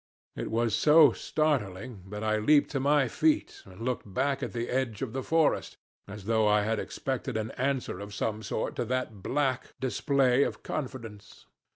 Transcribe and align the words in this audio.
It 0.35 0.49
was 0.49 0.73
so 0.73 1.11
startling 1.11 2.05
that 2.09 2.23
I 2.23 2.37
leaped 2.39 2.71
to 2.71 2.79
my 2.79 3.07
feet 3.07 3.61
and 3.65 3.79
looked 3.81 4.11
back 4.11 4.41
at 4.41 4.51
the 4.51 4.67
edge 4.67 5.03
of 5.03 5.13
the 5.13 5.21
forest, 5.21 5.77
as 6.07 6.25
though 6.25 6.47
I 6.47 6.63
had 6.63 6.79
expected 6.79 7.37
an 7.37 7.51
answer 7.51 7.99
of 7.99 8.11
some 8.11 8.41
sort 8.41 8.75
to 8.77 8.85
that 8.85 9.21
black 9.21 9.75
display 9.79 10.41
of 10.41 10.63
confidence. 10.63 11.45